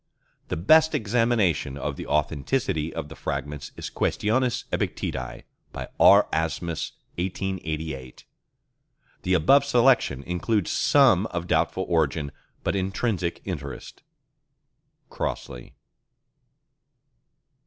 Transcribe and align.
The 0.47 0.57
best 0.57 0.95
examination 0.95 1.77
of 1.77 1.95
the 1.95 2.07
authenticity 2.07 2.91
of 2.91 3.07
the 3.07 3.15
Fragments 3.15 3.71
is 3.77 3.91
Quaestiones 3.91 4.65
Epicteteæ, 4.73 5.43
by 5.71 5.89
R. 5.99 6.27
Asmus, 6.33 6.93
1888. 7.19 8.25
The 9.21 9.35
above 9.35 9.63
selection 9.63 10.23
includes 10.23 10.71
some 10.71 11.27
of 11.27 11.45
doubtful 11.45 11.85
origin 11.87 12.31
but 12.63 12.75
intrinsic 12.75 13.41
interest.—Crossley. 13.45 15.75